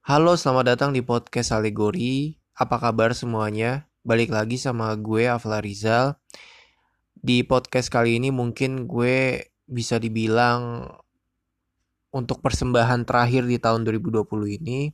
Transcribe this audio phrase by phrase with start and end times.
[0.00, 2.32] Halo, selamat datang di podcast Alegori.
[2.56, 3.84] Apa kabar semuanya?
[4.00, 6.16] Balik lagi sama gue, Afla Rizal.
[7.12, 10.88] Di podcast kali ini mungkin gue bisa dibilang
[12.16, 14.24] untuk persembahan terakhir di tahun 2020
[14.64, 14.88] ini.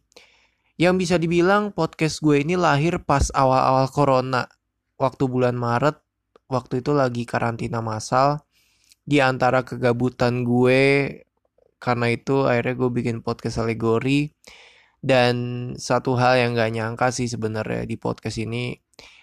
[0.75, 4.50] Yang bisa dibilang podcast gue ini lahir pas awal-awal corona.
[4.98, 6.02] Waktu bulan Maret,
[6.50, 8.43] waktu itu lagi karantina massal.
[9.07, 11.14] Di antara kegabutan gue,
[11.79, 14.34] karena itu akhirnya gue bikin podcast alegori
[15.07, 15.34] dan
[15.78, 18.74] satu hal yang gak nyangka sih sebenarnya di podcast ini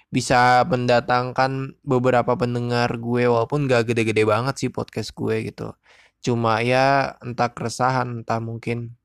[0.07, 5.75] bisa mendatangkan beberapa pendengar gue walaupun gak gede-gede banget sih podcast gue gitu.
[6.23, 8.95] Cuma ya entah keresahan, entah mungkin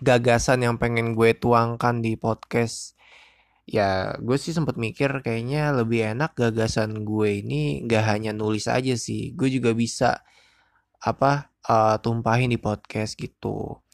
[0.00, 2.96] gagasan yang pengen gue tuangkan di podcast.
[3.68, 8.96] Ya gue sih sempet mikir kayaknya lebih enak gagasan gue ini gak hanya nulis aja
[8.96, 9.36] sih.
[9.36, 10.24] Gue juga bisa
[11.04, 13.84] apa uh, tumpahin di podcast gitu.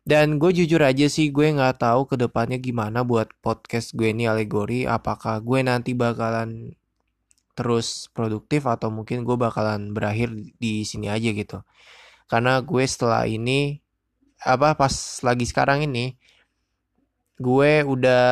[0.00, 4.24] Dan gue jujur aja sih gue nggak tahu ke depannya gimana buat podcast gue ini
[4.24, 4.88] alegori.
[4.88, 6.72] Apakah gue nanti bakalan
[7.52, 11.60] terus produktif atau mungkin gue bakalan berakhir di sini aja gitu.
[12.30, 13.76] Karena gue setelah ini
[14.40, 16.16] apa pas lagi sekarang ini
[17.40, 18.24] gue udah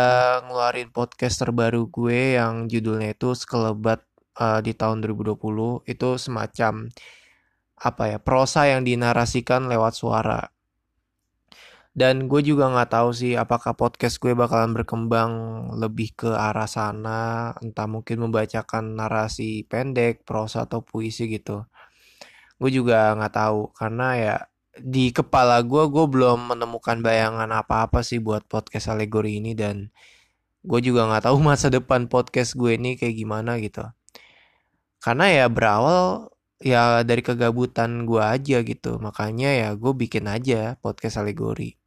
[0.49, 4.05] ngeluarin podcast terbaru gue yang judulnya itu sekelebat
[4.41, 6.73] uh, di tahun 2020 itu semacam
[7.79, 10.49] apa ya prosa yang dinarasikan lewat suara
[11.97, 15.33] dan gue juga nggak tahu sih apakah podcast gue bakalan berkembang
[15.77, 21.65] lebih ke arah sana, entah mungkin membacakan narasi pendek, prosa atau puisi gitu.
[22.61, 24.37] Gue juga nggak tahu karena ya
[24.79, 29.91] di kepala gue gue belum menemukan bayangan apa-apa sih buat podcast alegori ini dan
[30.63, 33.83] gue juga nggak tahu masa depan podcast gue ini kayak gimana gitu.
[35.03, 38.99] Karena ya berawal ya dari kegabutan gue aja gitu.
[38.99, 41.79] Makanya ya gue bikin aja podcast alegori.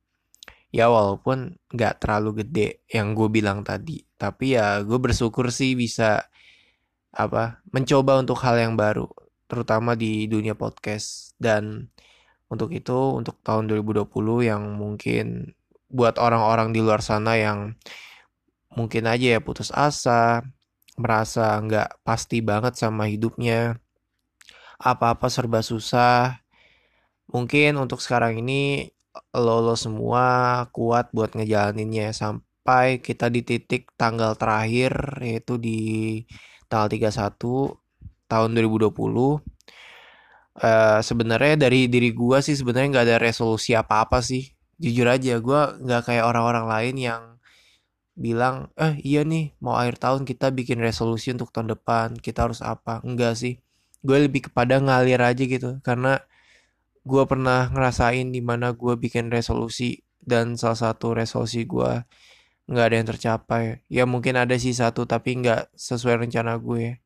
[0.72, 4.04] Ya walaupun nggak terlalu gede yang gue bilang tadi.
[4.16, 6.28] Tapi ya gue bersyukur sih bisa
[7.12, 9.12] apa mencoba untuk hal yang baru
[9.52, 11.36] terutama di dunia podcast.
[11.36, 11.92] Dan
[12.48, 14.08] untuk itu untuk tahun 2020
[14.48, 15.56] yang mungkin
[15.92, 17.76] buat orang-orang di luar sana yang
[18.72, 20.48] mungkin aja ya putus asa
[20.96, 23.76] merasa nggak pasti banget sama hidupnya
[24.82, 26.42] apa-apa serba susah.
[27.32, 28.92] Mungkin untuk sekarang ini
[29.38, 30.26] lo lo semua
[30.76, 32.12] kuat buat ngejalaninnya.
[32.12, 35.80] Sampai kita di titik tanggal terakhir yaitu di
[36.68, 37.78] tanggal 31
[38.32, 38.92] tahun 2020
[40.60, 44.52] uh, sebenarnya dari diri gua sih sebenarnya nggak ada resolusi apa-apa sih.
[44.82, 47.24] Jujur aja gua nggak kayak orang-orang lain yang
[48.18, 52.60] bilang eh iya nih mau akhir tahun kita bikin resolusi untuk tahun depan kita harus
[52.64, 53.00] apa.
[53.06, 53.62] Enggak sih
[54.02, 55.80] gue lebih kepada ngalir aja gitu.
[55.86, 56.22] Karena
[57.02, 62.06] gue pernah ngerasain di mana gue bikin resolusi dan salah satu resolusi gue
[62.70, 63.64] nggak ada yang tercapai.
[63.90, 67.02] Ya mungkin ada sih satu tapi nggak sesuai rencana gue.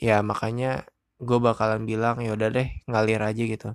[0.00, 0.88] Ya makanya
[1.20, 3.70] gue bakalan bilang ya udah deh ngalir aja gitu.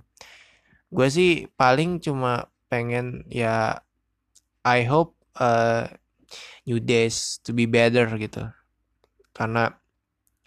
[0.90, 3.78] Gue sih paling cuma pengen ya
[4.66, 5.86] I hope uh,
[6.66, 8.50] new days to be better gitu.
[9.30, 9.70] Karena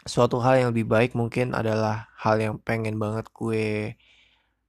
[0.07, 3.95] suatu hal yang lebih baik mungkin adalah hal yang pengen banget gue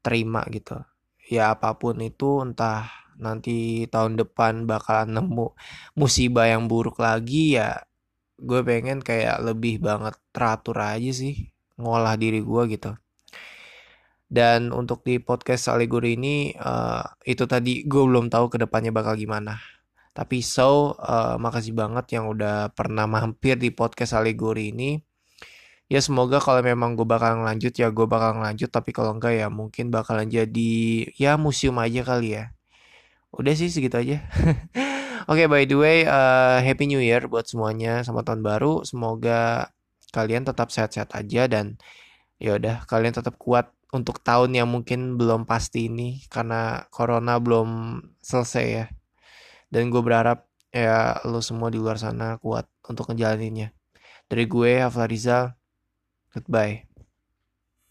[0.02, 0.82] terima gitu.
[1.30, 5.52] Ya apa pun itu entah nanti tahun depan bakalan nemu
[5.94, 7.84] musibah yang buruk lagi ya
[8.40, 12.92] gue pengen kayak lebih banget teratur aja sih ngolah diri gue gitu.
[14.30, 19.18] Dan untuk di podcast alegori ini uh, itu tadi gue belum tahu ke depannya bakal
[19.18, 19.58] gimana.
[20.14, 25.09] Tapi so uh, makasih banget yang udah pernah mampir di podcast alegori ini
[25.90, 29.46] ya semoga kalau memang gue bakal lanjut ya gue bakal lanjut tapi kalau enggak ya
[29.50, 30.72] mungkin bakalan jadi
[31.18, 32.54] ya museum aja kali ya
[33.34, 34.18] udah sih segitu aja
[35.28, 38.82] Oke, okay, by the way, uh, Happy New Year buat semuanya, sama tahun baru.
[38.82, 39.70] Semoga
[40.10, 41.78] kalian tetap sehat-sehat aja dan
[42.42, 48.00] ya udah kalian tetap kuat untuk tahun yang mungkin belum pasti ini karena corona belum
[48.18, 48.86] selesai ya.
[49.70, 53.70] Dan gue berharap ya lo semua di luar sana kuat untuk ngejalaninnya.
[54.26, 55.54] Dari gue, Hafla Rizal,
[56.34, 56.84] Goodbye